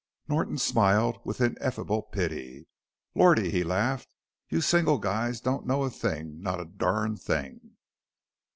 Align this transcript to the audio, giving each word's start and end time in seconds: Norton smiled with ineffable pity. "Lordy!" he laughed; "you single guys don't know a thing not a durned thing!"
Norton 0.27 0.57
smiled 0.57 1.19
with 1.23 1.39
ineffable 1.41 2.01
pity. 2.01 2.65
"Lordy!" 3.13 3.51
he 3.51 3.63
laughed; 3.63 4.15
"you 4.49 4.59
single 4.59 4.97
guys 4.97 5.39
don't 5.39 5.67
know 5.67 5.83
a 5.83 5.91
thing 5.91 6.41
not 6.41 6.59
a 6.59 6.65
durned 6.65 7.21
thing!" 7.21 7.73